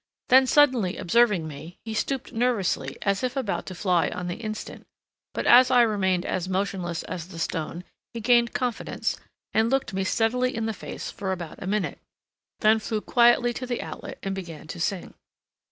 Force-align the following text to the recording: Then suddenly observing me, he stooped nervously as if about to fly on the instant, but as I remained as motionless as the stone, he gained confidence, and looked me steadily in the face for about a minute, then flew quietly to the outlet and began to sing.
Then 0.29 0.47
suddenly 0.47 0.97
observing 0.97 1.47
me, 1.47 1.77
he 1.85 1.93
stooped 1.93 2.33
nervously 2.33 2.97
as 3.03 3.21
if 3.23 3.37
about 3.37 3.67
to 3.67 3.75
fly 3.75 4.09
on 4.09 4.25
the 4.27 4.37
instant, 4.37 4.87
but 5.31 5.45
as 5.45 5.69
I 5.69 5.83
remained 5.83 6.25
as 6.25 6.49
motionless 6.49 7.03
as 7.03 7.27
the 7.27 7.37
stone, 7.37 7.83
he 8.11 8.19
gained 8.19 8.51
confidence, 8.51 9.19
and 9.53 9.69
looked 9.69 9.93
me 9.93 10.03
steadily 10.03 10.55
in 10.55 10.65
the 10.65 10.73
face 10.73 11.11
for 11.11 11.31
about 11.31 11.61
a 11.61 11.67
minute, 11.67 11.99
then 12.61 12.79
flew 12.79 12.99
quietly 12.99 13.53
to 13.53 13.67
the 13.67 13.83
outlet 13.83 14.17
and 14.23 14.33
began 14.33 14.65
to 14.69 14.79
sing. 14.79 15.13